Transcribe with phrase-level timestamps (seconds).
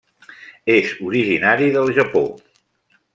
[0.75, 2.23] És originari del Japó.